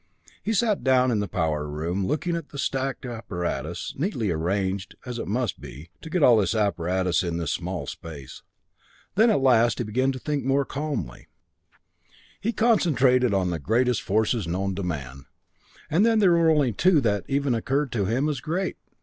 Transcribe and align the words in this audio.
He 0.41 0.53
sat 0.53 0.83
down 0.83 1.11
in 1.11 1.19
the 1.19 1.27
power 1.27 1.67
room, 1.67 2.07
looking 2.07 2.35
at 2.35 2.49
the 2.49 2.57
stacked 2.57 3.05
apparatus, 3.05 3.93
neatly 3.95 4.31
arranged, 4.31 4.95
as 5.05 5.19
it 5.19 5.27
must 5.27 5.61
be, 5.61 5.91
to 6.01 6.09
get 6.09 6.23
all 6.23 6.37
this 6.37 6.55
apparatus 6.55 7.21
in 7.21 7.37
this 7.37 7.51
small 7.51 7.85
space. 7.85 8.41
Then 9.13 9.29
at 9.29 9.41
last 9.43 9.77
he 9.77 9.83
began 9.83 10.11
to 10.11 10.17
think 10.17 10.43
more 10.43 10.65
calmly. 10.65 11.27
He 12.39 12.51
concentrated 12.51 13.31
on 13.31 13.51
the 13.51 13.59
greatest 13.59 14.01
forces 14.01 14.47
known 14.47 14.73
to 14.73 14.81
man 14.81 15.25
and 15.87 16.03
there 16.03 16.31
were 16.31 16.49
only 16.49 16.71
two 16.73 16.99
that 17.01 17.23
even 17.27 17.53
occurred 17.53 17.91
to 17.91 18.05
him 18.05 18.27
as 18.27 18.41
great! 18.41 18.77